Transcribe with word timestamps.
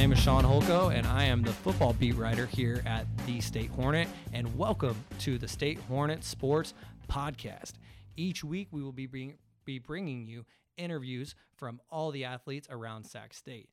name 0.00 0.12
is 0.12 0.18
Shaun 0.18 0.44
Holkko, 0.44 0.94
and 0.94 1.06
I 1.06 1.24
am 1.24 1.42
the 1.42 1.52
football 1.52 1.92
beat 1.92 2.14
writer 2.14 2.46
here 2.46 2.82
at 2.86 3.04
the 3.26 3.38
State 3.42 3.68
Hornet. 3.68 4.08
And 4.32 4.56
welcome 4.56 4.96
to 5.18 5.36
the 5.36 5.46
State 5.46 5.78
Hornet 5.88 6.24
Sports 6.24 6.72
Podcast. 7.06 7.72
Each 8.16 8.42
week, 8.42 8.68
we 8.70 8.82
will 8.82 8.92
be, 8.92 9.04
bring, 9.04 9.34
be 9.66 9.78
bringing 9.78 10.26
you 10.26 10.46
interviews 10.78 11.34
from 11.54 11.82
all 11.90 12.12
the 12.12 12.24
athletes 12.24 12.66
around 12.70 13.04
Sac 13.04 13.34
State. 13.34 13.68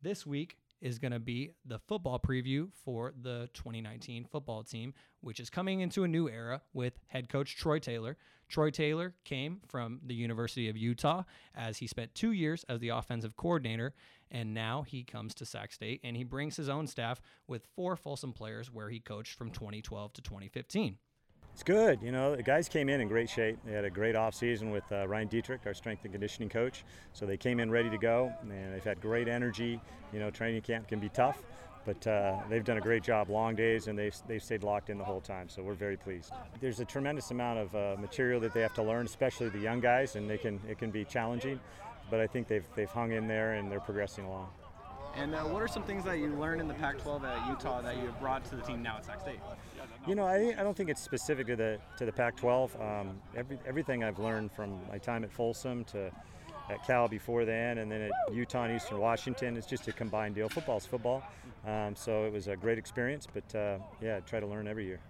This 0.00 0.24
week 0.24 0.58
is 0.84 0.98
going 0.98 1.12
to 1.12 1.18
be 1.18 1.50
the 1.64 1.78
football 1.78 2.20
preview 2.20 2.68
for 2.84 3.14
the 3.22 3.48
2019 3.54 4.26
football 4.30 4.62
team, 4.62 4.92
which 5.22 5.40
is 5.40 5.48
coming 5.48 5.80
into 5.80 6.04
a 6.04 6.08
new 6.08 6.28
era 6.28 6.60
with 6.74 7.00
head 7.06 7.28
coach 7.30 7.56
Troy 7.56 7.78
Taylor. 7.78 8.18
Troy 8.50 8.70
Taylor 8.70 9.14
came 9.24 9.60
from 9.66 9.98
the 10.04 10.14
University 10.14 10.68
of 10.68 10.76
Utah 10.76 11.22
as 11.54 11.78
he 11.78 11.86
spent 11.86 12.14
two 12.14 12.32
years 12.32 12.64
as 12.68 12.80
the 12.80 12.90
offensive 12.90 13.34
coordinator, 13.34 13.94
and 14.30 14.52
now 14.52 14.82
he 14.82 15.02
comes 15.02 15.34
to 15.36 15.46
Sac 15.46 15.72
State 15.72 16.00
and 16.04 16.18
he 16.18 16.22
brings 16.22 16.56
his 16.56 16.68
own 16.68 16.86
staff 16.86 17.22
with 17.48 17.66
four 17.74 17.96
Folsom 17.96 18.34
players 18.34 18.70
where 18.70 18.90
he 18.90 19.00
coached 19.00 19.38
from 19.38 19.50
2012 19.50 20.12
to 20.12 20.20
2015. 20.20 20.98
It's 21.54 21.62
good. 21.62 22.02
You 22.02 22.10
know, 22.10 22.34
the 22.34 22.42
guys 22.42 22.68
came 22.68 22.88
in 22.88 23.00
in 23.00 23.06
great 23.06 23.30
shape. 23.30 23.58
They 23.64 23.70
had 23.70 23.84
a 23.84 23.90
great 23.90 24.16
offseason 24.16 24.72
with 24.72 24.82
uh, 24.90 25.06
Ryan 25.06 25.28
Dietrich, 25.28 25.60
our 25.66 25.72
strength 25.72 26.02
and 26.02 26.12
conditioning 26.12 26.48
coach. 26.48 26.84
So 27.12 27.26
they 27.26 27.36
came 27.36 27.60
in 27.60 27.70
ready 27.70 27.88
to 27.90 27.96
go, 27.96 28.32
and 28.42 28.50
they've 28.50 28.82
had 28.82 29.00
great 29.00 29.28
energy. 29.28 29.80
You 30.12 30.18
know, 30.18 30.32
training 30.32 30.62
camp 30.62 30.88
can 30.88 30.98
be 30.98 31.10
tough, 31.10 31.44
but 31.86 32.04
uh, 32.08 32.40
they've 32.50 32.64
done 32.64 32.78
a 32.78 32.80
great 32.80 33.04
job. 33.04 33.30
Long 33.30 33.54
days, 33.54 33.86
and 33.86 33.96
they've, 33.96 34.16
they've 34.26 34.42
stayed 34.42 34.64
locked 34.64 34.90
in 34.90 34.98
the 34.98 35.04
whole 35.04 35.20
time. 35.20 35.48
So 35.48 35.62
we're 35.62 35.74
very 35.74 35.96
pleased. 35.96 36.32
There's 36.60 36.80
a 36.80 36.84
tremendous 36.84 37.30
amount 37.30 37.60
of 37.60 37.74
uh, 37.76 38.00
material 38.00 38.40
that 38.40 38.52
they 38.52 38.60
have 38.60 38.74
to 38.74 38.82
learn, 38.82 39.06
especially 39.06 39.48
the 39.48 39.60
young 39.60 39.78
guys, 39.78 40.16
and 40.16 40.28
they 40.28 40.38
can 40.38 40.58
it 40.68 40.78
can 40.78 40.90
be 40.90 41.04
challenging. 41.04 41.60
But 42.10 42.18
I 42.18 42.26
think 42.26 42.48
they've, 42.48 42.66
they've 42.74 42.90
hung 42.90 43.12
in 43.12 43.28
there 43.28 43.52
and 43.52 43.70
they're 43.70 43.78
progressing 43.78 44.24
along. 44.24 44.48
And 45.16 45.34
uh, 45.34 45.42
what 45.42 45.62
are 45.62 45.68
some 45.68 45.84
things 45.84 46.04
that 46.04 46.18
you 46.18 46.28
learned 46.34 46.60
in 46.60 46.68
the 46.68 46.74
Pac-12 46.74 47.22
at 47.24 47.48
Utah 47.48 47.80
that 47.82 47.96
you 47.96 48.06
have 48.06 48.18
brought 48.20 48.44
to 48.46 48.56
the 48.56 48.62
team 48.62 48.82
now 48.82 48.96
at 48.96 49.04
Sac 49.04 49.20
State? 49.20 49.38
You 50.06 50.14
know, 50.14 50.24
I, 50.24 50.54
I 50.58 50.62
don't 50.62 50.76
think 50.76 50.90
it's 50.90 51.00
specific 51.00 51.46
to 51.46 51.56
the 51.56 51.78
to 51.98 52.04
the 52.04 52.12
Pac-12. 52.12 52.80
Um, 52.80 53.20
every, 53.36 53.58
everything 53.66 54.02
I've 54.02 54.18
learned 54.18 54.52
from 54.52 54.80
my 54.90 54.98
time 54.98 55.24
at 55.24 55.32
Folsom 55.32 55.84
to 55.84 56.10
at 56.70 56.84
Cal 56.86 57.08
before 57.08 57.44
then, 57.44 57.78
and 57.78 57.92
then 57.92 58.02
at 58.02 58.34
Utah 58.34 58.64
and 58.64 58.74
Eastern 58.74 58.98
Washington, 58.98 59.56
it's 59.56 59.66
just 59.66 59.86
a 59.86 59.92
combined 59.92 60.34
deal. 60.34 60.48
Football's 60.48 60.86
football, 60.86 61.22
um, 61.66 61.94
so 61.94 62.24
it 62.24 62.32
was 62.32 62.48
a 62.48 62.56
great 62.56 62.78
experience. 62.78 63.28
But 63.32 63.54
uh, 63.54 63.78
yeah, 64.00 64.16
I 64.16 64.20
try 64.20 64.40
to 64.40 64.46
learn 64.46 64.66
every 64.66 64.86
year. 64.86 65.00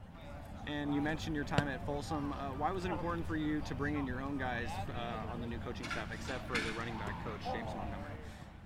And 0.67 0.95
you 0.95 1.01
mentioned 1.01 1.37
your 1.37 1.45
time 1.45 1.69
at 1.69 1.85
Folsom. 1.87 2.33
Uh, 2.33 2.49
why 2.57 2.73
was 2.73 2.85
it 2.85 2.91
important 2.91 3.27
for 3.27 3.37
you 3.37 3.61
to 3.63 3.75
bring 3.75 3.99
in 3.99 4.07
your 4.07 4.23
own 4.23 4.39
guys 4.39 4.69
uh, 4.97 5.33
on 5.33 5.41
the 5.41 5.47
new 5.47 5.59
coaching 5.59 5.85
staff, 5.91 6.09
except 6.13 6.47
for 6.49 6.55
the 6.55 6.73
running 6.79 6.97
back 6.99 7.13
coach 7.25 7.43
James 7.53 7.69
Montgomery? 7.77 8.13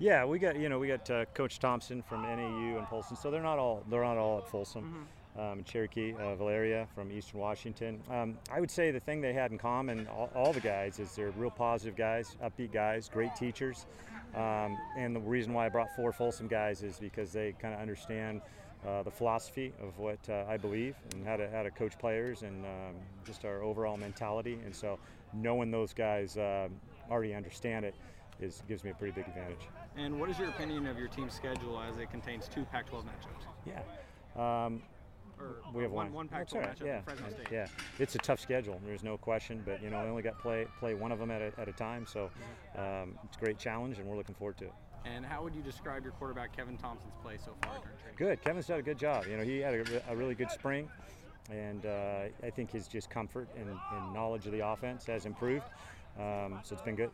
Yeah, 0.00 0.24
we 0.24 0.38
got 0.38 0.56
you 0.56 0.68
know 0.68 0.78
we 0.78 0.86
got 0.86 1.10
uh, 1.10 1.24
Coach 1.34 1.58
Thompson 1.58 2.02
from 2.02 2.22
NAU 2.22 2.78
and 2.78 2.86
Folsom, 2.86 3.16
so 3.16 3.32
they're 3.32 3.42
not 3.42 3.58
all 3.58 3.82
they're 3.90 4.04
not 4.04 4.16
all 4.16 4.38
at 4.38 4.48
Folsom. 4.48 4.84
Mm-hmm. 4.84 5.02
Um, 5.40 5.62
Cherokee 5.62 6.14
uh, 6.14 6.34
Valeria 6.34 6.88
from 6.94 7.12
Eastern 7.12 7.38
Washington. 7.38 8.00
Um, 8.10 8.36
I 8.50 8.58
would 8.58 8.72
say 8.72 8.90
the 8.90 8.98
thing 8.98 9.20
they 9.20 9.32
had 9.32 9.52
in 9.52 9.58
common, 9.58 10.08
all, 10.08 10.28
all, 10.34 10.52
the 10.52 10.58
guys, 10.58 10.98
is 10.98 11.14
they're 11.14 11.30
real 11.30 11.50
positive 11.50 11.94
guys, 11.96 12.36
upbeat 12.42 12.72
guys, 12.72 13.08
great 13.08 13.36
teachers. 13.36 13.86
Um, 14.34 14.76
and 14.96 15.14
the 15.14 15.20
reason 15.20 15.52
why 15.52 15.66
I 15.66 15.68
brought 15.68 15.94
four 15.94 16.12
Folsom 16.12 16.48
guys 16.48 16.82
is 16.82 16.98
because 16.98 17.32
they 17.32 17.54
kind 17.60 17.72
of 17.72 17.78
understand 17.78 18.40
uh, 18.84 19.04
the 19.04 19.12
philosophy 19.12 19.72
of 19.80 19.96
what 19.96 20.18
uh, 20.28 20.44
I 20.48 20.56
believe 20.56 20.96
and 21.14 21.24
how 21.24 21.36
to 21.36 21.48
how 21.50 21.62
to 21.62 21.70
coach 21.70 21.96
players 21.98 22.42
and 22.42 22.64
um, 22.64 22.94
just 23.24 23.44
our 23.44 23.62
overall 23.62 23.96
mentality. 23.96 24.58
And 24.64 24.74
so 24.74 24.98
knowing 25.32 25.70
those 25.70 25.92
guys 25.92 26.36
um, 26.36 26.70
already 27.10 27.34
understand 27.34 27.84
it 27.84 27.94
is 28.40 28.62
gives 28.68 28.84
me 28.84 28.90
a 28.90 28.94
pretty 28.94 29.12
big 29.12 29.26
advantage. 29.26 29.68
And 29.96 30.18
what 30.18 30.30
is 30.30 30.38
your 30.38 30.48
opinion 30.48 30.86
of 30.86 30.98
your 30.98 31.08
team's 31.08 31.34
schedule 31.34 31.80
as 31.80 31.98
it 31.98 32.10
contains 32.10 32.48
two 32.48 32.64
Pac-12 32.64 33.04
matchups? 33.04 33.46
Yeah. 33.66 34.64
Um, 34.64 34.82
we 35.72 35.82
have 35.82 35.92
one. 35.92 36.06
One, 36.06 36.14
one 36.14 36.28
Pac-12 36.28 36.54
right. 36.54 36.76
matchup 36.76 36.86
yeah. 36.86 37.00
Fresno 37.02 37.30
State. 37.30 37.46
Yeah, 37.52 37.66
it's 37.98 38.14
a 38.14 38.18
tough 38.18 38.40
schedule. 38.40 38.80
There's 38.84 39.04
no 39.04 39.16
question, 39.16 39.62
but 39.64 39.82
you 39.82 39.90
know, 39.90 40.02
we 40.02 40.08
only 40.08 40.22
got 40.22 40.38
play 40.38 40.66
play 40.78 40.94
one 40.94 41.12
of 41.12 41.18
them 41.18 41.30
at 41.30 41.42
a, 41.42 41.52
at 41.60 41.68
a 41.68 41.72
time, 41.72 42.06
so 42.06 42.30
um, 42.76 43.18
it's 43.24 43.36
a 43.36 43.40
great 43.40 43.58
challenge, 43.58 43.98
and 43.98 44.06
we're 44.06 44.16
looking 44.16 44.34
forward 44.34 44.58
to 44.58 44.64
it. 44.64 44.72
And 45.04 45.24
how 45.24 45.42
would 45.42 45.54
you 45.54 45.62
describe 45.62 46.02
your 46.02 46.12
quarterback 46.12 46.54
Kevin 46.56 46.76
Thomson's 46.76 47.14
play 47.22 47.36
so 47.38 47.52
far 47.62 47.78
during 47.78 47.96
training? 47.98 48.16
Good. 48.16 48.42
Kevin's 48.42 48.66
done 48.66 48.80
a 48.80 48.82
good 48.82 48.98
job. 48.98 49.26
You 49.30 49.36
know, 49.36 49.44
he 49.44 49.58
had 49.58 49.74
a, 49.74 50.02
a 50.10 50.16
really 50.16 50.34
good 50.34 50.50
spring, 50.50 50.88
and 51.50 51.86
uh, 51.86 52.24
I 52.42 52.50
think 52.50 52.70
his 52.70 52.88
just 52.88 53.08
comfort 53.08 53.48
and, 53.56 53.68
and 53.68 54.12
knowledge 54.12 54.46
of 54.46 54.52
the 54.52 54.66
offense 54.66 55.06
has 55.06 55.24
improved. 55.24 55.66
Um, 56.18 56.58
so 56.64 56.74
it's 56.74 56.82
been 56.82 56.96
good. 56.96 57.10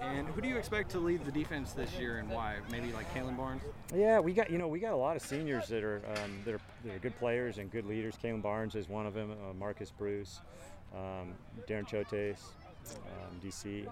And 0.00 0.26
who 0.28 0.40
do 0.40 0.48
you 0.48 0.56
expect 0.56 0.90
to 0.92 0.98
lead 0.98 1.24
the 1.24 1.32
defense 1.32 1.72
this 1.72 1.92
year, 1.98 2.18
and 2.18 2.28
why? 2.30 2.56
Maybe 2.70 2.92
like 2.92 3.12
Caelan 3.14 3.36
Barnes. 3.36 3.62
Yeah, 3.94 4.18
we 4.20 4.32
got 4.32 4.50
you 4.50 4.58
know 4.58 4.68
we 4.68 4.78
got 4.78 4.92
a 4.92 4.96
lot 4.96 5.16
of 5.16 5.22
seniors 5.22 5.68
that 5.68 5.84
are 5.84 6.02
um, 6.16 6.40
that 6.44 6.54
are 6.54 6.60
that 6.84 6.94
are 6.94 6.98
good 6.98 7.18
players 7.18 7.58
and 7.58 7.70
good 7.70 7.86
leaders. 7.86 8.14
Caelan 8.22 8.42
Barnes 8.42 8.74
is 8.74 8.88
one 8.88 9.06
of 9.06 9.14
them. 9.14 9.32
Uh, 9.32 9.52
Marcus 9.54 9.90
Bruce, 9.90 10.40
um, 10.94 11.34
Darren 11.68 11.86
Chotes, 11.86 12.40
um, 12.94 13.40
DC. 13.44 13.86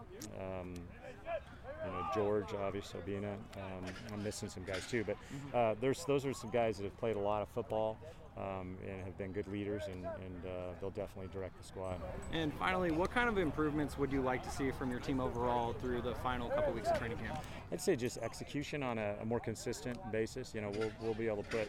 You 1.84 1.91
know 1.91 2.06
George, 2.15 2.49
obviously 2.65 3.00
Obina. 3.00 3.34
Um, 3.56 3.84
I'm 4.12 4.22
missing 4.22 4.49
some 4.49 4.65
guys 4.65 4.87
too, 4.91 5.05
but 5.05 5.17
mm-hmm. 5.17 5.56
uh, 5.56 5.75
there's 5.81 6.05
those 6.05 6.25
are 6.25 6.33
some 6.33 6.50
guys 6.50 6.78
that 6.78 6.84
have 6.84 6.97
played 6.99 7.17
a 7.17 7.21
lot 7.21 7.43
of 7.43 7.49
football 7.49 7.99
um, 8.37 8.77
and 8.89 9.05
have 9.05 9.17
been 9.17 9.33
good 9.33 9.47
leaders, 9.49 9.83
and, 9.87 10.05
and 10.05 10.44
uh, 10.44 10.73
they'll 10.81 10.91
definitely 10.91 11.28
direct 11.33 11.56
the 11.56 11.65
squad. 11.65 11.97
And 12.33 12.53
finally, 12.55 12.91
what 12.91 13.11
kind 13.11 13.28
of 13.28 13.39
improvements 13.39 13.97
would 13.97 14.12
you 14.12 14.23
like 14.23 14.43
to 14.43 14.50
see 14.50 14.71
from 14.73 14.91
your 14.91 15.00
team 15.00 15.21
overall 15.21 15.73
through 15.75 16.03
the 16.03 16.15
final 16.17 16.49
couple 16.50 16.73
weeks 16.73 16.89
of 16.89 16.99
training 16.99 17.19
camp? 17.19 17.39
I'd 17.73 17.81
say 17.81 17.94
just 17.94 18.19
execution 18.19 18.83
on 18.83 18.99
a, 18.99 19.15
a, 19.23 19.25
more 19.25 19.41
consistent 19.41 19.99
basis. 20.11 20.53
You 20.55 20.62
know, 20.62 20.73
we'll, 20.77 20.91
we'll 21.00 21.15
be 21.15 21.28
able 21.28 21.44
to 21.44 21.49
put 21.49 21.69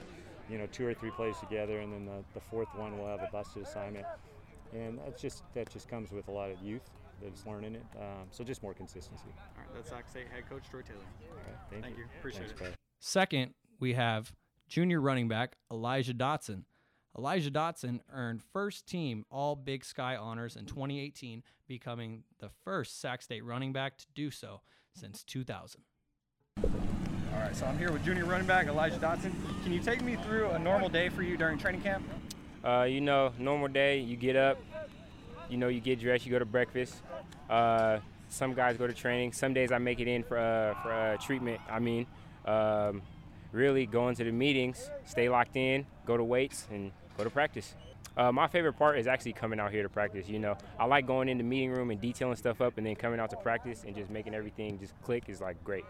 you 0.50 0.58
know 0.58 0.68
two 0.72 0.88
or 0.88 0.94
three 0.94 1.12
plays 1.12 1.36
together, 1.40 1.80
and 1.80 1.94
then 1.94 2.06
the, 2.06 2.24
the 2.34 2.42
fourth 2.42 2.74
one 2.76 2.98
will 2.98 3.08
have 3.08 3.22
a 3.22 3.30
busted 3.32 3.64
assignment, 3.64 4.06
and 4.74 5.00
that's 5.06 5.22
just 5.22 5.44
that 5.54 5.70
just 5.72 5.88
comes 5.88 6.12
with 6.12 6.28
a 6.30 6.32
lot 6.32 6.50
of 6.50 6.60
youth 6.62 6.90
that's 7.22 7.46
learning 7.46 7.76
it. 7.76 7.86
Um, 7.98 8.28
so 8.32 8.44
just 8.44 8.64
more 8.64 8.74
consistency. 8.74 9.26
All 9.28 9.44
right, 9.58 9.68
that's 9.74 9.90
Sac 9.90 10.10
State 10.10 10.28
head 10.34 10.50
coach 10.50 10.64
Troy 10.70 10.82
Taylor. 10.82 11.00
All 11.00 11.36
right, 11.36 11.58
thank, 11.70 11.84
thank 11.84 11.98
you. 11.98 12.04
you. 12.04 12.10
Appreciate 12.20 12.48
Thanks, 12.48 12.62
it. 12.62 12.76
Second, 13.00 13.54
we 13.80 13.94
have 13.94 14.34
junior 14.68 15.02
running 15.02 15.28
back 15.28 15.56
Elijah 15.72 16.14
Dotson. 16.14 16.64
Elijah 17.18 17.52
Dotson 17.52 18.00
earned 18.12 18.42
first 18.52 18.88
team 18.88 19.24
All 19.30 19.56
Big 19.56 19.86
Sky 19.86 20.16
honors 20.18 20.56
in 20.56 20.66
2018, 20.66 21.44
becoming 21.68 22.24
the 22.40 22.50
first 22.64 23.00
Sac 23.00 23.22
State 23.22 23.46
running 23.46 23.72
back 23.72 23.98
to 23.98 24.06
do 24.14 24.30
so 24.30 24.62
since 24.94 25.24
2000. 25.24 25.82
All 26.64 27.42
right, 27.42 27.56
so 27.56 27.66
I'm 27.66 27.78
here 27.78 27.92
with 27.92 28.04
junior 28.04 28.26
running 28.26 28.48
back 28.48 28.68
Elijah 28.68 28.98
Dotson. 28.98 29.32
Can 29.64 29.72
you 29.72 29.80
take 29.80 30.02
me 30.02 30.16
through 30.16 30.50
a 30.52 30.60
normal 30.60 30.90
day 30.90 31.10
for 31.10 31.22
you 31.22 31.38
during 31.38 31.58
training 31.58 31.82
camp? 31.82 32.04
Uh, 32.64 32.84
you 32.84 33.00
know, 33.00 33.32
normal 33.38 33.68
day, 33.68 34.00
you 34.00 34.16
get 34.16 34.36
up, 34.36 34.58
you 35.50 35.58
know, 35.58 35.68
you 35.68 35.80
get 35.80 36.00
dressed, 36.00 36.26
you 36.26 36.32
go 36.32 36.40
to 36.40 36.46
breakfast. 36.46 36.96
Uh, 37.50 38.00
some 38.30 38.54
guys 38.54 38.78
go 38.78 38.88
to 38.88 38.94
training. 38.94 39.34
Some 39.34 39.54
days 39.54 39.72
I 39.72 39.78
make 39.78 40.00
it 40.00 40.08
in 40.08 40.24
for, 40.24 40.38
uh, 40.38 40.74
for 40.82 40.92
uh, 40.92 41.18
treatment. 41.18 41.62
I 41.70 41.80
mean, 41.80 42.08
um, 42.46 43.02
really 43.52 43.86
going 43.86 44.16
to 44.16 44.24
the 44.24 44.32
meetings, 44.32 44.90
stay 45.06 45.30
locked 45.30 45.56
in, 45.56 45.86
go 46.06 46.18
to 46.18 46.24
weights, 46.24 46.68
and 46.72 46.92
go 47.18 47.24
to 47.24 47.30
practice. 47.30 47.76
Uh, 48.18 48.32
my 48.32 48.48
favorite 48.48 48.74
part 48.74 48.98
is 48.98 49.08
actually 49.08 49.34
coming 49.34 49.60
out 49.60 49.72
here 49.72 49.84
to 49.84 49.90
practice. 49.90 50.30
You 50.30 50.40
know, 50.40 50.58
I 50.80 50.86
like 50.86 51.06
going 51.06 51.28
in 51.28 51.38
the 51.38 51.44
meeting 51.44 51.72
room 51.72 51.92
and 51.92 52.00
detailing 52.00 52.36
stuff 52.38 52.62
up, 52.62 52.78
and 52.78 52.86
then 52.86 52.96
coming 52.96 53.20
out 53.20 53.30
to 53.32 53.36
practice 53.36 53.84
and 53.86 53.96
just 53.96 54.10
making 54.10 54.34
everything 54.34 54.80
just 54.80 54.94
click 55.02 55.26
is 55.28 55.42
like 55.42 55.62
great. 55.64 55.84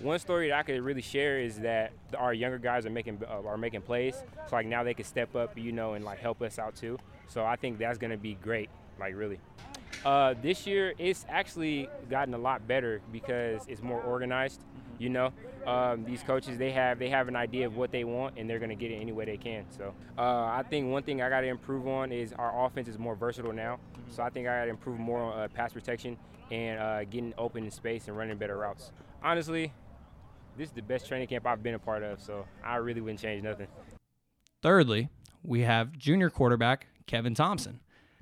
One 0.00 0.18
story 0.18 0.48
that 0.48 0.58
I 0.58 0.62
could 0.62 0.80
really 0.82 1.00
share 1.00 1.40
is 1.40 1.58
that 1.60 1.92
our 2.18 2.34
younger 2.34 2.58
guys 2.58 2.86
are 2.86 2.90
making 2.90 3.22
uh, 3.26 3.46
are 3.46 3.56
making 3.56 3.82
plays. 3.82 4.16
So 4.48 4.56
like 4.56 4.66
now 4.66 4.82
they 4.82 4.94
can 4.94 5.04
step 5.04 5.34
up, 5.34 5.56
you 5.56 5.72
know, 5.72 5.94
and 5.94 6.04
like 6.04 6.18
help 6.18 6.42
us 6.42 6.58
out 6.58 6.76
too. 6.76 6.98
So 7.28 7.44
I 7.44 7.56
think 7.56 7.78
that's 7.78 7.98
gonna 7.98 8.16
be 8.16 8.34
great. 8.34 8.68
Like 9.00 9.16
really. 9.16 9.40
Uh, 10.04 10.34
this 10.40 10.66
year 10.66 10.94
it's 10.98 11.26
actually 11.28 11.88
gotten 12.08 12.32
a 12.34 12.38
lot 12.38 12.66
better 12.66 13.00
because 13.12 13.66
it's 13.66 13.82
more 13.82 14.00
organized. 14.02 14.62
You 14.98 15.08
know, 15.08 15.32
um, 15.66 16.04
these 16.04 16.22
coaches 16.22 16.58
they 16.58 16.72
have 16.72 16.98
they 16.98 17.08
have 17.08 17.28
an 17.28 17.36
idea 17.36 17.66
of 17.66 17.76
what 17.76 17.90
they 17.90 18.04
want 18.04 18.38
and 18.38 18.48
they're 18.48 18.58
going 18.58 18.70
to 18.70 18.76
get 18.76 18.90
it 18.90 18.96
any 18.96 19.12
way 19.12 19.24
they 19.24 19.38
can. 19.38 19.64
So 19.70 19.94
uh, 20.18 20.22
I 20.22 20.62
think 20.68 20.90
one 20.90 21.02
thing 21.02 21.22
I 21.22 21.30
got 21.30 21.40
to 21.40 21.46
improve 21.46 21.88
on 21.88 22.12
is 22.12 22.34
our 22.34 22.66
offense 22.66 22.86
is 22.86 22.98
more 22.98 23.14
versatile 23.14 23.52
now. 23.52 23.76
Mm-hmm. 23.76 24.12
So 24.12 24.22
I 24.22 24.30
think 24.30 24.46
I 24.46 24.60
got 24.60 24.64
to 24.64 24.70
improve 24.70 24.98
more 24.98 25.20
on 25.20 25.38
uh, 25.38 25.48
pass 25.48 25.72
protection 25.72 26.18
and 26.50 26.78
uh, 26.78 27.04
getting 27.04 27.32
open 27.38 27.64
in 27.64 27.70
space 27.70 28.08
and 28.08 28.16
running 28.16 28.36
better 28.36 28.58
routes. 28.58 28.92
Honestly, 29.22 29.72
this 30.56 30.68
is 30.68 30.74
the 30.74 30.82
best 30.82 31.08
training 31.08 31.28
camp 31.28 31.46
I've 31.46 31.62
been 31.62 31.74
a 31.74 31.78
part 31.78 32.02
of, 32.02 32.20
so 32.20 32.44
I 32.62 32.76
really 32.76 33.00
wouldn't 33.00 33.20
change 33.20 33.42
nothing. 33.42 33.68
Thirdly, 34.62 35.08
we 35.42 35.60
have 35.62 35.96
junior 35.96 36.28
quarterback 36.28 36.86
Kevin 37.06 37.34
Thomson. 37.34 37.80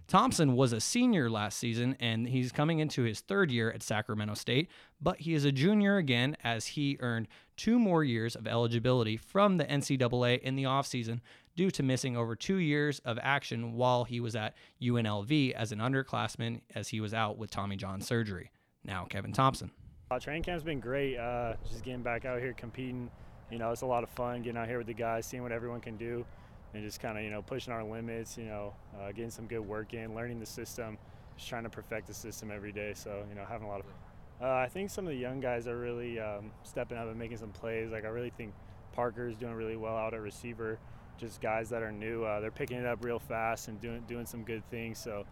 Thomson 0.09 0.57
was 0.57 0.73
a 0.73 0.81
senior 0.81 1.29
last 1.29 1.59
season 1.59 1.95
and 2.01 2.27
he's 2.27 2.51
coming 2.51 2.79
into 2.79 3.03
his 3.03 3.21
third 3.21 3.51
year 3.51 3.71
at 3.71 3.83
Sacramento 3.83 4.35
State, 4.35 4.69
but 5.01 5.21
he 5.21 5.35
is 5.35 5.45
a 5.45 5.53
junior 5.53 5.99
again 5.99 6.35
as 6.43 6.67
he 6.67 6.97
earned 7.01 7.29
two 7.57 7.79
more 7.79 8.03
years 8.03 8.35
of 8.35 8.47
eligibility 8.47 9.19
from 9.19 9.59
the 9.59 9.65
NCAA 9.65 10.41
in 10.41 10.57
the 10.57 10.65
offseason 10.65 11.21
due 11.57 11.71
to 11.71 11.83
missing 11.83 12.17
over 12.17 12.35
two 12.35 12.57
years 12.57 13.01
of 13.05 13.19
action 13.23 13.75
while 13.75 14.05
he 14.05 14.19
was 14.19 14.35
at 14.35 14.55
UNLV 14.81 15.53
as 15.53 15.73
an 15.73 15.79
underclassman 15.79 16.63
as 16.75 16.89
he 16.89 17.01
was 17.01 17.13
out 17.13 17.37
with 17.37 17.51
Tommy 17.51 17.77
John 17.77 18.01
surgery. 18.01 18.51
Now, 18.85 19.05
Kevin 19.05 19.33
Thomson. 19.33 19.71
Uh, 20.11 20.19
training 20.19 20.43
camp's 20.43 20.65
been 20.65 20.81
great. 20.81 21.19
Uh, 21.19 21.55
just 21.71 21.85
getting 21.85 22.03
back 22.03 22.25
out 22.25 22.41
here 22.41 22.55
competing 22.55 23.11
you 23.51 23.59
know, 23.59 23.71
it's 23.71 23.83
a 23.83 23.87
lot 23.87 24.03
of 24.03 24.11
fun 24.11 24.43
getting 24.43 24.59
out 24.59 24.69
here 24.69 24.79
with 24.79 24.87
the 24.87 24.95
guys, 24.95 25.27
seeing 25.27 25.43
what 25.43 25.53
everyone 25.53 25.81
can 25.81 25.97
do, 25.97 26.25
and 26.75 26.85
just 26.85 27.01
kind 27.01 27.17
of 27.17 27.25
you 27.25 27.31
know 27.31 27.43
pushing 27.43 27.73
our 27.73 27.85
limits. 27.85 28.37
You 28.37 28.47
know, 28.47 28.75
uh, 29.01 29.09
getting 29.09 29.31
some 29.31 29.47
good 29.47 29.61
work 29.61 29.95
in, 29.95 30.15
learning 30.15 30.41
the 30.41 30.47
system, 30.47 30.99
just 31.37 31.49
trying 31.49 31.65
to 31.65 31.71
perfect 31.71 32.07
the 32.07 32.15
system 32.15 32.51
every 32.51 32.73
day. 32.73 32.93
So 32.95 33.25
you 33.29 33.35
know, 33.35 33.45
having 33.45 33.67
a 33.67 33.71
lot 33.71 33.81
of. 33.81 33.87
Uh, 34.41 34.55
I 34.55 34.69
think 34.69 34.91
some 34.91 35.05
of 35.05 35.11
the 35.11 35.19
young 35.19 35.41
guys 35.41 35.67
are 35.67 35.77
really 35.77 36.21
um, 36.21 36.53
stepping 36.63 36.97
up 36.97 37.09
and 37.09 37.19
making 37.19 37.39
some 37.39 37.51
plays. 37.51 37.91
Like 37.91 38.05
I 38.05 38.09
really 38.09 38.31
think 38.31 38.55
Parker's 38.93 39.37
doing 39.37 39.55
really 39.55 39.77
well 39.77 39.97
out 39.97 40.15
at 40.15 40.21
receiver. 40.21 40.79
Just 41.19 41.41
guys 41.41 41.69
that 41.71 41.83
are 41.83 41.91
new, 41.91 42.23
uh, 42.25 42.39
they're 42.39 42.53
picking 42.53 42.79
it 42.79 42.87
up 42.87 43.05
real 43.05 43.19
fast 43.19 43.67
and 43.67 43.81
doing 43.81 44.05
doing 44.07 44.27
some 44.27 44.45
good 44.45 44.63
things. 44.71 44.99
So, 44.99 45.25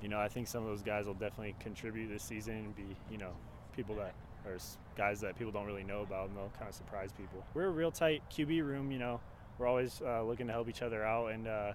you 0.00 0.08
know, 0.08 0.20
I 0.20 0.28
think 0.28 0.46
some 0.46 0.62
of 0.62 0.68
those 0.68 0.82
guys 0.82 1.06
will 1.06 1.14
definitely 1.14 1.56
contribute 1.58 2.08
this 2.08 2.22
season 2.22 2.54
and 2.54 2.76
be, 2.76 2.96
you 3.10 3.18
know, 3.18 3.32
people 3.74 3.96
that 3.96 4.14
or 4.46 4.56
guys 4.96 5.20
that 5.20 5.36
people 5.36 5.52
don't 5.52 5.66
really 5.66 5.84
know 5.84 6.02
about, 6.02 6.28
and 6.28 6.36
they'll 6.36 6.52
kind 6.58 6.68
of 6.68 6.74
surprise 6.74 7.10
people. 7.12 7.44
We're 7.54 7.66
a 7.66 7.70
real 7.70 7.90
tight 7.90 8.22
QB 8.30 8.64
room. 8.64 8.90
You 8.90 8.98
know, 8.98 9.20
we're 9.62 9.68
always 9.68 10.02
uh, 10.04 10.24
looking 10.24 10.48
to 10.48 10.52
help 10.52 10.68
each 10.68 10.82
other 10.82 11.04
out, 11.04 11.28
and 11.28 11.46
uh, 11.46 11.72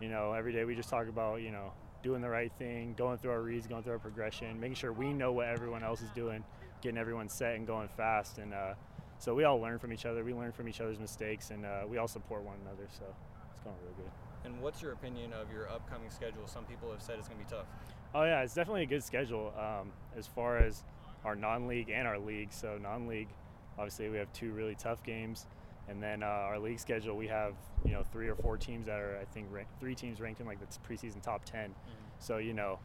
you 0.00 0.08
know, 0.08 0.32
every 0.32 0.52
day 0.54 0.64
we 0.64 0.74
just 0.74 0.88
talk 0.88 1.06
about 1.06 1.42
you 1.42 1.50
know 1.50 1.70
doing 2.02 2.22
the 2.22 2.28
right 2.28 2.50
thing, 2.58 2.94
going 2.96 3.18
through 3.18 3.30
our 3.30 3.42
reads, 3.42 3.66
going 3.66 3.82
through 3.82 3.92
our 3.92 3.98
progression, 3.98 4.58
making 4.58 4.74
sure 4.74 4.92
we 4.92 5.12
know 5.12 5.32
what 5.32 5.46
everyone 5.46 5.84
else 5.84 6.00
is 6.00 6.10
doing, 6.10 6.42
getting 6.80 6.96
everyone 6.96 7.28
set 7.28 7.56
and 7.56 7.66
going 7.66 7.88
fast, 7.88 8.38
and 8.38 8.54
uh, 8.54 8.72
so 9.18 9.34
we 9.34 9.44
all 9.44 9.60
learn 9.60 9.78
from 9.78 9.92
each 9.92 10.06
other. 10.06 10.24
We 10.24 10.32
learn 10.32 10.50
from 10.50 10.66
each 10.66 10.80
other's 10.80 10.98
mistakes, 10.98 11.50
and 11.50 11.66
uh, 11.66 11.82
we 11.86 11.98
all 11.98 12.08
support 12.08 12.42
one 12.42 12.56
another. 12.62 12.88
So 12.90 13.04
it's 13.50 13.60
going 13.60 13.76
really 13.82 13.94
good. 13.96 14.10
And 14.46 14.62
what's 14.62 14.80
your 14.80 14.92
opinion 14.92 15.34
of 15.34 15.52
your 15.52 15.68
upcoming 15.68 16.10
schedule? 16.10 16.46
Some 16.46 16.64
people 16.64 16.90
have 16.90 17.02
said 17.02 17.18
it's 17.18 17.28
going 17.28 17.40
to 17.40 17.46
be 17.46 17.50
tough. 17.50 17.66
Oh 18.14 18.24
yeah, 18.24 18.42
it's 18.42 18.54
definitely 18.54 18.84
a 18.84 18.86
good 18.86 19.04
schedule 19.04 19.52
um, 19.58 19.92
as 20.16 20.26
far 20.26 20.56
as 20.56 20.84
our 21.24 21.36
non-league 21.36 21.90
and 21.90 22.08
our 22.08 22.18
league. 22.18 22.50
So 22.50 22.78
non-league, 22.80 23.28
obviously 23.76 24.08
we 24.08 24.16
have 24.16 24.32
two 24.32 24.52
really 24.52 24.74
tough 24.74 25.02
games, 25.02 25.46
and 25.88 26.02
then 26.02 26.22
uh, 26.22 26.26
our 26.26 26.58
league 26.58 26.80
schedule 26.80 27.16
we 27.16 27.28
have 27.28 27.54
you 27.84 27.92
know 27.92 28.02
three 28.12 28.28
or 28.28 28.34
four 28.34 28.56
teams 28.56 28.86
that 28.86 28.98
are 28.98 29.18
I 29.20 29.24
think 29.24 29.46
rank, 29.50 29.68
three 29.80 29.94
teams 29.94 30.20
ranked 30.20 30.40
in 30.40 30.46
like 30.46 30.58
the 30.60 30.66
preseason 30.88 31.22
top 31.22 31.44
10 31.44 31.70
mm-hmm. 31.70 31.90
So 32.18 32.38
you 32.38 32.54
know, 32.54 32.78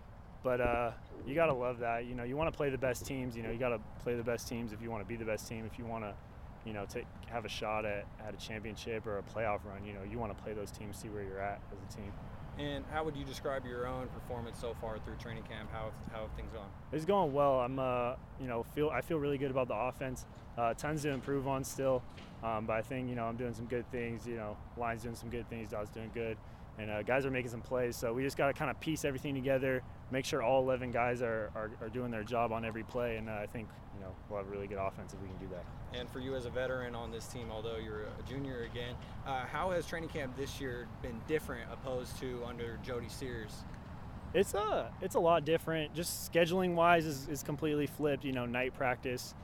but 0.44 0.60
uh, 0.60 0.92
you 1.26 1.36
gotta 1.36 1.54
love 1.54 1.80
that. 1.80 2.06
You 2.06 2.16
know, 2.16 2.24
you 2.24 2.36
want 2.36 2.52
to 2.52 2.56
play 2.56 2.70
the 2.70 2.78
best 2.78 3.06
teams. 3.06 3.36
You 3.36 3.44
know, 3.44 3.52
you 3.52 3.60
gotta 3.60 3.80
play 4.04 4.16
the 4.16 4.24
best 4.24 4.48
teams 4.48 4.74
if 4.74 4.82
you 4.82 4.90
want 4.90 5.04
to 5.04 5.08
be 5.08 5.16
the 5.16 5.26
best 5.26 5.48
team. 5.48 5.66
If 5.72 5.78
you 5.78 5.86
want 5.86 6.04
to, 6.04 6.14
you 6.66 6.74
know, 6.74 6.86
take 6.86 7.06
have 7.28 7.46
a 7.46 7.50
shot 7.50 7.86
at, 7.86 8.06
at 8.26 8.34
a 8.34 8.38
championship 8.38 9.08
or 9.08 9.18
a 9.18 9.24
playoff 9.24 9.66
run. 9.66 9.84
You 9.86 9.94
know, 9.94 10.02
you 10.10 10.20
want 10.20 10.36
to 10.36 10.44
play 10.44 10.54
those 10.54 10.72
teams, 10.72 10.98
see 10.98 11.10
where 11.10 11.24
you're 11.24 11.42
at 11.42 11.62
as 11.72 11.80
a 11.82 11.98
team. 11.98 12.12
And 12.60 12.84
how 12.92 13.04
would 13.04 13.16
you 13.16 13.24
describe 13.24 13.66
your 13.66 13.88
own 13.88 14.08
performance 14.10 14.60
so 14.60 14.76
far 14.82 15.00
through 15.00 15.16
training 15.16 15.44
camp? 15.44 15.70
How 15.72 15.86
have, 15.86 15.94
how 16.12 16.22
have 16.24 16.32
things 16.34 16.52
gone? 16.54 16.68
It's 16.92 17.06
going 17.06 17.34
well. 17.34 17.62
I'm, 17.62 17.80
uh, 17.80 18.16
you 18.40 18.48
know, 18.48 18.64
feel 18.64 18.90
I 18.90 19.02
feel 19.02 19.18
really 19.18 19.38
good 19.38 19.52
about 19.52 19.68
the 19.68 19.76
offense. 19.76 20.26
Uh, 20.58 20.74
tons 20.74 21.02
to 21.04 21.10
improve 21.10 21.48
on 21.48 21.64
still, 21.64 22.04
um, 22.44 22.66
but 22.66 22.74
I 22.74 22.82
think 22.82 23.08
you 23.08 23.16
know 23.16 23.24
I'm 23.24 23.38
doing 23.38 23.54
some 23.54 23.66
good 23.66 23.90
things. 23.90 24.28
You 24.28 24.36
know, 24.36 24.58
line's 24.76 25.04
doing 25.04 25.16
some 25.16 25.30
good 25.30 25.50
things. 25.50 25.72
Dot's 25.72 25.90
doing 25.90 26.12
good, 26.14 26.36
and 26.82 26.90
uh, 26.90 27.04
guys 27.04 27.26
are 27.26 27.32
making 27.32 27.52
some 27.52 27.62
plays. 27.62 27.96
So 27.96 28.14
we 28.14 28.24
just 28.24 28.38
got 28.38 28.48
to 28.48 28.54
kind 28.54 28.72
of 28.72 28.80
piece 28.80 29.06
everything 29.06 29.36
together, 29.36 29.84
make 30.10 30.26
sure 30.26 30.42
all 30.42 30.62
11 30.64 30.92
guys 30.92 31.22
are, 31.22 31.52
are, 31.56 31.72
are 31.80 31.90
doing 31.90 32.12
their 32.12 32.24
job 32.24 32.52
on 32.52 32.66
every 32.66 32.84
play, 32.84 33.18
and 33.18 33.30
uh, 33.30 33.34
I 33.34 33.46
think 33.46 33.68
you 33.94 34.02
know 34.02 34.14
we'll 34.30 34.40
have 34.40 34.48
a 34.48 34.52
really 34.52 34.68
good 34.68 34.80
offense 34.80 35.14
if 35.14 35.22
we 35.22 35.28
can 35.28 35.38
do 35.38 35.48
that. 35.54 35.66
And 35.98 36.10
for 36.10 36.20
you 36.20 36.36
as 36.36 36.46
a 36.46 36.50
veteran 36.50 36.96
on 36.96 37.12
this 37.12 37.28
team, 37.28 37.50
although 37.52 37.78
you're 37.78 38.04
a 38.04 38.30
junior 38.30 38.64
again, 38.64 38.96
uh, 39.26 39.46
how 39.46 39.72
has 39.72 39.86
training 39.86 40.10
camp 40.10 40.36
this 40.36 40.60
year 40.60 40.88
been 41.02 41.20
different 41.28 41.70
opposed 41.72 42.18
to 42.20 42.42
under 42.48 42.80
Jody 42.84 43.10
Sears? 43.10 43.64
It's 44.34 44.54
a 44.54 44.60
uh, 44.60 44.88
it's 45.02 45.16
a 45.16 45.20
lot 45.20 45.46
different. 45.46 45.94
Just 45.94 46.32
scheduling 46.32 46.74
wise 46.74 47.06
is, 47.06 47.28
is 47.28 47.44
completely 47.44 47.86
flipped. 47.86 48.26
You 48.26 48.32
know, 48.32 48.46
night 48.46 48.74
practice. 48.74 49.36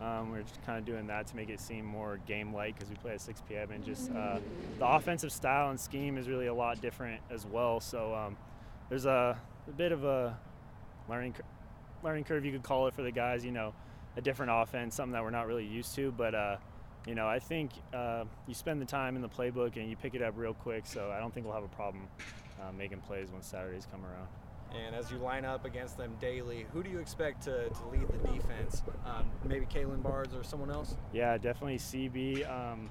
Um, 0.00 0.30
we're 0.30 0.42
just 0.42 0.62
kind 0.66 0.78
of 0.78 0.84
doing 0.84 1.06
that 1.06 1.26
to 1.28 1.36
make 1.36 1.48
it 1.48 1.58
seem 1.58 1.86
more 1.86 2.18
game 2.26 2.52
like 2.52 2.74
because 2.74 2.90
we 2.90 2.96
play 2.96 3.12
at 3.12 3.20
6 3.20 3.42
p.m. 3.48 3.70
and 3.70 3.82
just 3.82 4.10
uh, 4.12 4.38
the 4.78 4.86
offensive 4.86 5.32
style 5.32 5.70
and 5.70 5.80
scheme 5.80 6.18
is 6.18 6.28
really 6.28 6.48
a 6.48 6.54
lot 6.54 6.80
different 6.82 7.20
as 7.30 7.46
well. 7.46 7.80
So 7.80 8.14
um, 8.14 8.36
there's 8.90 9.06
a, 9.06 9.38
a, 9.66 9.70
bit 9.72 9.92
of 9.92 10.04
a 10.04 10.38
learning 11.08 11.34
learning 12.02 12.24
curve 12.24 12.44
you 12.44 12.52
could 12.52 12.62
call 12.62 12.88
it 12.88 12.94
for 12.94 13.02
the 13.02 13.10
guys. 13.10 13.42
You 13.42 13.52
know, 13.52 13.72
a 14.16 14.20
different 14.20 14.52
offense, 14.54 14.94
something 14.94 15.12
that 15.12 15.22
we're 15.22 15.30
not 15.30 15.46
really 15.46 15.64
used 15.64 15.94
to. 15.94 16.12
But 16.12 16.34
uh, 16.34 16.56
you 17.06 17.14
know, 17.14 17.26
I 17.26 17.38
think 17.38 17.70
uh, 17.94 18.24
you 18.46 18.52
spend 18.52 18.82
the 18.82 18.86
time 18.86 19.16
in 19.16 19.22
the 19.22 19.28
playbook 19.28 19.76
and 19.76 19.88
you 19.88 19.96
pick 19.96 20.14
it 20.14 20.20
up 20.20 20.34
real 20.36 20.54
quick. 20.54 20.84
So 20.84 21.10
I 21.10 21.20
don't 21.20 21.32
think 21.32 21.46
we'll 21.46 21.54
have 21.54 21.64
a 21.64 21.68
problem 21.68 22.06
uh, 22.60 22.72
making 22.76 23.00
plays 23.00 23.30
when 23.30 23.40
Saturdays 23.40 23.86
come 23.90 24.04
around. 24.04 24.28
And 24.74 24.94
as 24.94 25.10
you 25.10 25.18
line 25.18 25.44
up 25.44 25.64
against 25.64 25.96
them 25.96 26.16
daily, 26.20 26.66
who 26.72 26.82
do 26.82 26.90
you 26.90 26.98
expect 26.98 27.42
to, 27.44 27.68
to 27.68 27.88
lead 27.90 28.06
the 28.08 28.28
defense? 28.28 28.82
Um, 29.06 29.30
maybe 29.44 29.66
Caelan 29.66 30.02
Barnes 30.02 30.34
or 30.34 30.42
someone 30.42 30.70
else? 30.70 30.96
Yeah, 31.12 31.38
definitely 31.38 31.78
CB. 31.78 32.50
Um, 32.50 32.90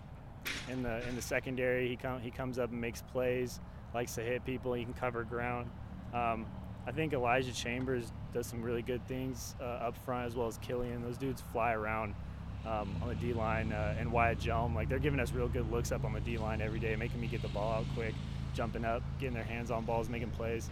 in 0.69 0.83
the 0.83 1.07
in 1.07 1.16
the 1.16 1.22
secondary, 1.22 1.88
he 1.88 1.95
com- 1.95 2.22
he 2.22 2.31
comes 2.31 2.60
up 2.60 2.72
and 2.72 2.80
makes 2.80 3.01
plays, 3.01 3.60
likes 3.94 4.16
to 4.16 4.22
hit 4.22 4.45
people. 4.45 4.74
He 4.74 4.83
can 4.83 4.94
cover 4.94 5.24
ground. 5.24 5.69
Um, 6.13 6.45
I 6.88 6.92
think 6.92 7.13
Elijah 7.13 7.54
Chambers 7.54 8.12
does 8.33 8.45
some 8.45 8.62
really 8.62 8.83
good 8.83 9.06
things 9.07 9.56
uh, 9.60 9.63
up 9.63 9.98
front 10.06 10.27
as 10.27 10.36
well 10.36 10.48
as 10.48 10.57
Killian. 10.60 11.01
Those 11.04 11.18
dudes 11.18 11.42
fly 11.51 11.74
around 11.74 12.13
um, 12.66 12.95
on 13.01 13.10
the 13.10 13.16
D 13.16 13.33
line 13.33 13.72
uh, 13.72 13.95
and 14.00 14.12
Wyatt 14.12 14.39
Jelm. 14.39 14.75
Like 14.75 14.89
they're 14.89 15.00
giving 15.00 15.19
us 15.19 15.31
real 15.31 15.48
good 15.48 15.72
looks 15.72 15.92
up 15.92 16.04
on 16.06 16.13
the 16.13 16.19
D 16.19 16.38
line 16.38 16.62
every 16.62 16.80
day, 16.80 16.95
making 16.95 17.19
me 17.19 17.27
get 17.27 17.42
the 17.42 17.48
ball 17.50 17.80
out 17.80 17.86
quick, 17.95 18.13
jumping 18.54 18.86
up, 18.86 19.01
getting 19.19 19.33
their 19.33 19.44
hands 19.44 19.72
on 19.72 19.83
balls, 19.83 20.10
making 20.10 20.30
plays. 20.31 20.69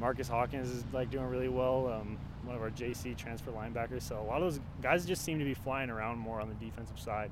Marcus 0.00 0.28
Hawkins 0.28 0.70
is 0.70 0.84
like 0.92 1.10
doing 1.10 1.26
really 1.26 1.48
well. 1.48 1.92
Um, 1.92 2.18
one 2.44 2.56
of 2.56 2.62
our 2.62 2.70
JC 2.70 3.16
transfer 3.16 3.50
linebackers. 3.52 4.02
So 4.02 4.18
a 4.18 4.24
lot 4.24 4.42
of 4.42 4.52
those 4.52 4.60
guys 4.82 5.04
just 5.04 5.22
seem 5.22 5.38
to 5.38 5.44
be 5.44 5.54
flying 5.54 5.90
around 5.90 6.18
more 6.18 6.40
on 6.40 6.48
the 6.48 6.54
defensive 6.54 6.98
side, 6.98 7.30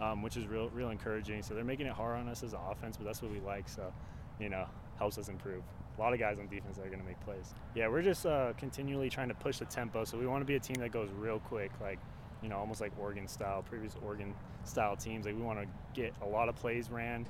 um, 0.00 0.22
which 0.22 0.36
is 0.36 0.46
real, 0.46 0.68
real 0.70 0.90
encouraging. 0.90 1.42
So 1.42 1.54
they're 1.54 1.64
making 1.64 1.86
it 1.86 1.92
hard 1.92 2.18
on 2.18 2.28
us 2.28 2.44
as 2.44 2.52
an 2.52 2.60
offense, 2.70 2.96
but 2.96 3.04
that's 3.04 3.20
what 3.20 3.32
we 3.32 3.40
like. 3.40 3.68
So, 3.68 3.92
you 4.38 4.48
know, 4.48 4.64
helps 4.96 5.18
us 5.18 5.28
improve 5.28 5.62
a 5.96 6.00
lot 6.00 6.12
of 6.12 6.20
guys 6.20 6.38
on 6.38 6.46
defense 6.46 6.76
that 6.76 6.86
are 6.86 6.88
going 6.88 7.00
to 7.00 7.06
make 7.06 7.20
plays. 7.24 7.52
Yeah, 7.74 7.88
we're 7.88 8.02
just 8.02 8.26
uh, 8.26 8.52
continually 8.56 9.10
trying 9.10 9.28
to 9.28 9.34
push 9.34 9.58
the 9.58 9.64
tempo. 9.64 10.04
So 10.04 10.16
we 10.16 10.26
want 10.26 10.40
to 10.40 10.46
be 10.46 10.54
a 10.54 10.60
team 10.60 10.76
that 10.78 10.92
goes 10.92 11.10
real 11.18 11.40
quick, 11.40 11.72
like 11.80 11.98
you 12.42 12.48
know, 12.48 12.58
almost 12.58 12.80
like 12.80 12.92
Oregon 13.00 13.26
style, 13.26 13.62
previous 13.62 13.96
Oregon 14.04 14.34
style 14.64 14.96
teams. 14.96 15.24
Like 15.26 15.34
we 15.34 15.42
want 15.42 15.60
to 15.60 15.66
get 15.94 16.12
a 16.22 16.26
lot 16.26 16.48
of 16.48 16.56
plays 16.56 16.90
ran. 16.90 17.26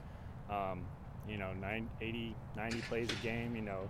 Um, 0.50 0.82
you 1.28 1.38
know, 1.38 1.52
90, 1.54 1.88
80, 2.00 2.36
90 2.56 2.80
plays 2.82 3.08
a 3.10 3.14
game. 3.26 3.54
You 3.54 3.62
know, 3.62 3.88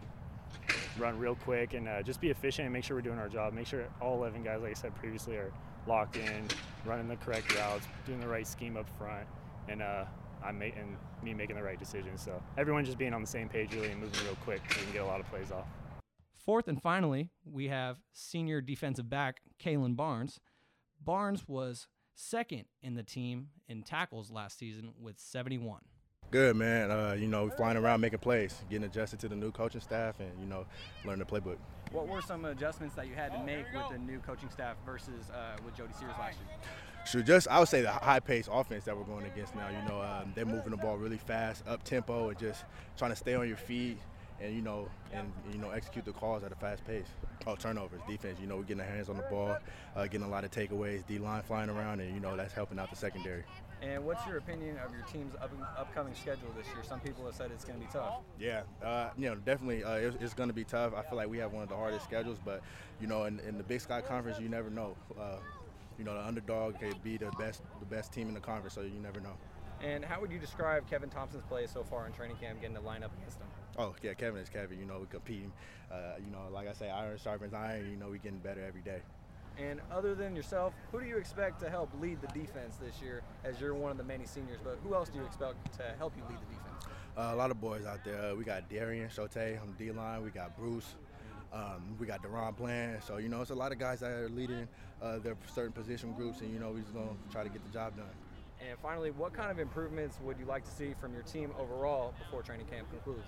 run 0.99 1.19
real 1.19 1.35
quick 1.35 1.75
and 1.75 1.89
uh, 1.89 2.03
just 2.03 2.21
be 2.21 2.31
efficient 2.31 2.67
and 2.67 2.73
make 2.73 2.85
sure 2.85 2.97
we're 2.97 3.03
doing 3.03 3.19
our 3.19 3.29
job. 3.29 3.53
Make 3.53 3.67
sure 3.67 3.87
all 4.01 4.17
11 4.17 4.43
guys, 4.43 4.61
like 4.63 4.71
I 4.71 4.75
said 4.75 4.95
previously, 4.95 5.37
are 5.37 5.53
locked 5.87 6.17
in, 6.17 6.47
running 6.85 7.09
the 7.09 7.17
correct 7.17 7.55
routes, 7.57 7.87
doing 8.07 8.21
the 8.21 8.29
right 8.29 8.47
scheme 8.47 8.77
up 8.77 8.89
front, 8.99 9.27
and 9.69 9.83
uh, 9.83 10.05
I'm 10.45 10.59
making 10.59 10.97
me 11.23 11.35
making 11.35 11.57
the 11.57 11.63
right 11.63 11.79
decisions. 11.79 12.23
So 12.23 12.43
everyone 12.59 12.85
just 12.85 12.99
being 12.99 13.15
on 13.15 13.21
the 13.21 13.27
same 13.27 13.49
page 13.49 13.75
really 13.75 13.91
and 13.91 14.01
moving 14.01 14.25
real 14.25 14.37
quick 14.37 14.61
so 14.71 14.79
we 14.79 14.85
can 14.85 14.93
get 14.93 15.03
a 15.03 15.07
lot 15.07 15.21
of 15.21 15.27
plays 15.31 15.51
off. 15.51 15.67
Fourth 16.45 16.69
and 16.69 16.81
finally, 16.81 17.31
we 17.45 17.69
have 17.69 17.99
senior 18.13 18.61
defensive 18.61 19.09
back 19.09 19.41
Caelan 19.59 19.97
Barnes. 19.97 20.41
Barnes 21.03 21.49
was 21.49 21.89
second 22.15 22.65
in 22.83 22.95
the 22.95 23.03
team 23.03 23.49
in 23.67 23.83
tackles 23.83 24.31
last 24.31 24.59
season 24.59 24.93
with 25.01 25.19
71. 25.19 25.81
Good 26.35 26.57
man. 26.57 26.91
Uh, 26.91 27.13
you 27.17 27.29
know, 27.29 27.49
flying 27.49 27.77
around 27.77 28.01
making 28.01 28.19
plays, 28.19 28.57
getting 28.69 28.85
adjusted 28.85 29.21
to 29.21 29.29
the 29.29 29.37
new 29.37 29.53
coaching 29.53 29.81
staff, 29.81 30.19
and 30.19 30.33
you 30.41 30.47
know, 30.47 30.67
learn 31.05 31.21
the 31.21 31.25
playbook. 31.25 31.59
What 31.93 32.09
were 32.09 32.21
some 32.21 32.45
adjustments 32.45 32.97
that 32.97 33.07
you 33.07 33.15
had 33.15 33.31
to 33.35 33.39
make 33.45 33.67
with 33.73 33.89
the 33.93 33.99
new 33.99 34.19
coaching 34.19 34.51
staff 34.51 34.75
versus 34.85 35.31
uh, 35.31 35.57
with 35.65 35.77
Jody 35.77 35.93
Sears 35.93 36.11
last 36.19 36.39
year? 36.39 36.59
Sure, 37.07 37.23
just 37.23 37.47
I 37.47 37.61
would 37.61 37.69
say 37.69 37.83
the 37.83 37.93
high-paced 37.93 38.49
offense 38.51 38.83
that 38.83 38.97
we're 38.97 39.05
going 39.05 39.27
against 39.27 39.55
now. 39.55 39.69
You 39.69 39.89
know, 39.89 40.03
um, 40.03 40.33
they're 40.35 40.45
moving 40.45 40.73
the 40.73 40.77
ball 40.77 40.97
really 40.97 41.19
fast, 41.19 41.63
up 41.69 41.85
tempo, 41.85 42.31
and 42.31 42.37
just 42.37 42.65
trying 42.99 43.13
to 43.13 43.17
stay 43.17 43.37
on 43.37 43.47
your 43.47 43.57
feet, 43.57 43.99
and 44.41 44.57
you 44.57 44.61
know, 44.61 44.89
and 45.13 45.33
you 45.53 45.59
know, 45.59 45.71
execute 45.71 46.05
the 46.05 46.11
calls 46.11 46.43
at 46.43 46.51
a 46.51 46.57
fast 46.57 46.85
pace. 46.85 47.07
Oh, 47.47 47.55
turnovers, 47.55 48.01
defense. 48.09 48.41
You 48.41 48.49
know, 48.49 48.57
we're 48.57 48.65
getting 48.65 48.81
our 48.81 48.89
hands 48.89 49.09
on 49.09 49.19
the 49.19 49.27
ball, 49.31 49.57
uh, 49.95 50.03
getting 50.09 50.27
a 50.27 50.31
lot 50.31 50.43
of 50.43 50.51
takeaways, 50.51 51.07
D 51.07 51.19
line 51.19 51.43
flying 51.43 51.71
around, 51.71 52.01
and 52.01 52.13
you 52.13 52.21
know, 52.21 52.37
that's 52.37 52.55
helping 52.55 52.81
out 52.81 52.91
the 52.91 52.97
secondary. 52.97 53.45
And 53.85 54.05
what's 54.07 54.27
your 54.27 54.39
opinion 54.39 54.79
of 54.79 54.93
your 54.95 55.03
team's 55.03 55.35
up, 55.43 55.53
upcoming 55.77 56.15
schedule 56.15 56.49
this 56.57 56.67
year? 56.69 56.83
Some 56.89 57.01
people 57.01 57.27
have 57.27 57.35
said 57.35 57.51
it's 57.51 57.65
going 57.65 57.79
to 57.79 57.85
be 57.85 57.93
tough. 57.93 58.15
Yeah, 58.39 58.63
uh, 58.83 59.11
you 59.17 59.29
know, 59.29 59.35
definitely 59.35 59.85
uh, 59.85 59.97
it's, 59.97 60.17
it's 60.21 60.35
going 60.35 60.49
to 60.49 60.55
be 60.55 60.65
tough. 60.65 60.95
I 60.97 61.03
feel 61.03 61.19
like 61.19 61.29
we 61.29 61.39
have 61.39 61.53
one 61.53 61.63
of 61.63 61.69
the 61.69 61.77
hardest 61.77 62.05
schedules, 62.05 62.39
but 62.43 62.63
you 63.01 63.07
know, 63.07 63.25
in, 63.25 63.41
in 63.41 63.59
the 63.59 63.63
Big 63.63 63.81
Sky 63.83 64.01
Conference, 64.01 64.39
you 64.41 64.49
never 64.49 64.71
know. 64.71 64.97
Uh, 65.21 65.37
you 65.99 66.05
know, 66.05 66.15
the 66.15 66.27
underdog 66.27 66.81
could 66.81 67.03
be 67.05 67.19
the 67.19 67.31
best 67.39 67.63
the 67.79 67.87
best 67.87 68.13
team 68.13 68.29
in 68.29 68.35
the 68.35 68.41
conference, 68.41 68.75
so 68.75 68.81
you 68.81 68.99
never 69.01 69.21
know. 69.21 69.37
And 69.83 70.05
how 70.05 70.21
would 70.21 70.33
you 70.33 70.39
describe 70.39 70.89
Kevin 70.89 71.11
Thomson's 71.11 71.45
play 71.49 71.67
so 71.67 71.85
far 71.85 72.07
in 72.07 72.13
training 72.13 72.37
camp, 72.37 72.61
getting 72.61 72.77
to 72.77 72.83
line 72.83 73.03
up 73.03 73.13
against 73.19 73.39
him? 73.39 73.47
Oh 73.77 73.95
yeah, 74.03 74.15
Kevin 74.15 74.41
is 74.41 74.49
Kevin. 74.49 74.79
You 74.79 74.87
know, 74.87 75.01
we 75.01 75.07
compete. 75.07 75.51
Uh, 75.91 76.15
you 76.25 76.31
know, 76.33 76.49
like 76.51 76.69
I 76.69 76.73
say, 76.73 76.89
iron 76.91 77.19
sharpens 77.19 77.53
iron. 77.53 77.91
You 77.91 77.97
know, 77.97 78.09
we 78.09 78.19
getting 78.19 78.39
better 78.39 78.65
every 78.65 78.81
day. 78.81 79.03
And 79.59 79.81
other 79.93 80.15
than 80.15 80.35
yourself, 80.35 80.75
who 80.91 81.01
do 81.01 81.07
you 81.07 81.17
expect 81.17 81.61
to 81.61 81.71
help 81.71 81.91
lead 82.01 82.21
the 82.21 82.27
defense 82.29 82.77
this 82.77 83.01
year? 83.01 83.23
As 83.45 83.61
you're 83.61 83.75
one 83.75 83.91
of 83.91 83.97
the 83.97 84.05
many 84.05 84.27
seniors, 84.27 84.59
but 84.63 84.79
who 84.83 84.95
else 84.95 85.09
do 85.09 85.19
you 85.19 85.25
expect 85.25 85.73
to 85.79 85.95
help 85.99 86.13
you 86.17 86.23
lead 86.29 86.39
the 86.41 86.55
defense? 86.55 86.87
Uh, 87.17 87.31
a 87.33 87.37
lot 87.37 87.51
of 87.51 87.61
boys 87.61 87.87
out 87.87 88.05
there. 88.05 88.21
Uh, 88.21 88.35
we 88.35 88.45
got 88.45 88.69
Darian 88.69 89.09
Shote 89.09 89.37
on 89.37 89.75
the 89.79 89.85
D 89.85 89.93
line. 89.93 90.23
We 90.23 90.31
got 90.31 90.57
Bruce. 90.57 90.97
Um, 91.53 91.97
we 92.01 92.07
got 92.07 92.21
DaRon 92.21 92.57
Bland. 92.57 93.01
So, 93.05 93.19
you 93.19 93.29
know, 93.29 93.41
it's 93.41 93.51
a 93.53 93.55
lot 93.55 93.71
of 93.71 93.79
guys 93.79 94.01
that 94.01 94.11
are 94.11 94.29
leading 94.29 94.67
uh, 95.01 95.19
their 95.21 95.37
certain 95.55 95.71
position 95.71 96.13
groups, 96.13 96.41
and, 96.41 96.53
you 96.53 96.59
know, 96.59 96.71
we're 96.73 96.81
just 96.81 96.93
going 96.93 97.07
to 97.07 97.33
try 97.33 97.45
to 97.45 97.49
get 97.49 97.65
the 97.65 97.73
job 97.73 97.97
done. 97.97 98.07
And 98.69 98.77
finally, 98.83 99.13
what 99.13 99.33
kind 99.33 99.53
of 99.53 99.61
improvements 99.61 100.19
would 100.25 100.39
you 100.39 100.47
like 100.47 100.65
to 100.65 100.71
see 100.71 100.95
from 101.01 101.13
your 101.13 101.23
team 101.23 101.53
overall 101.59 102.13
before 102.19 102.43
training 102.43 102.67
camp 102.67 102.91
concludes? 102.91 103.27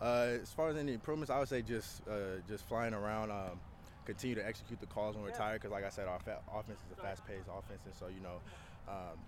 Uh, 0.00 0.38
as 0.42 0.50
far 0.50 0.68
as 0.68 0.76
any 0.76 0.92
improvements, 0.92 1.30
I 1.30 1.38
would 1.38 1.48
say 1.48 1.62
just 1.62 2.02
uh, 2.08 2.40
just 2.46 2.68
flying 2.68 2.92
around, 2.92 3.30
um, 3.30 3.58
continue 4.06 4.36
to 4.36 4.46
execute 4.46 4.80
the 4.80 4.86
calls 4.86 5.14
when 5.16 5.24
we're 5.24 5.30
tired. 5.32 5.60
Because 5.60 5.72
like 5.72 5.84
I 5.84 5.90
said, 5.90 6.08
our 6.08 6.20
fa- 6.20 6.40
offense 6.52 6.80
is 6.86 6.98
a 6.98 7.02
fast-paced 7.02 7.48
offense, 7.48 7.82
and 7.84 7.94
so 7.94 8.06
you 8.06 8.22
know, 8.22 8.38
um, 8.88 9.18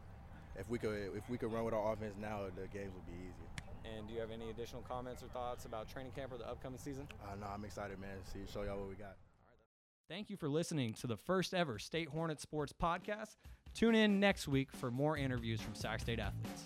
if 0.56 0.68
we 0.70 0.78
could 0.78 1.10
if 1.16 1.28
we 1.28 1.36
could 1.36 1.52
run 1.52 1.64
with 1.64 1.74
our 1.74 1.92
offense 1.92 2.14
now, 2.20 2.42
the 2.56 2.66
games 2.68 2.92
would 2.94 3.06
be 3.06 3.12
easier. 3.12 3.48
And 3.96 4.06
do 4.06 4.14
you 4.14 4.20
have 4.20 4.30
any 4.30 4.50
additional 4.50 4.82
comments 4.82 5.22
or 5.22 5.28
thoughts 5.28 5.64
about 5.64 5.88
training 5.88 6.12
camp 6.12 6.32
or 6.32 6.38
the 6.38 6.48
upcoming 6.48 6.78
season? 6.78 7.08
Uh, 7.22 7.34
no, 7.40 7.46
I'm 7.46 7.64
excited, 7.64 7.98
man. 7.98 8.16
To 8.24 8.30
see 8.30 8.52
show 8.52 8.62
y'all 8.62 8.78
what 8.78 8.88
we 8.88 8.94
got. 8.94 9.16
Thank 10.08 10.30
you 10.30 10.36
for 10.36 10.48
listening 10.48 10.94
to 10.94 11.06
the 11.06 11.16
first 11.16 11.52
ever 11.52 11.78
State 11.78 12.08
Hornet 12.08 12.40
Sports 12.40 12.72
podcast. 12.72 13.36
Tune 13.74 13.94
in 13.94 14.18
next 14.18 14.48
week 14.48 14.72
for 14.72 14.90
more 14.90 15.16
interviews 15.16 15.60
from 15.60 15.74
Sac 15.74 16.00
State 16.00 16.18
athletes. 16.18 16.64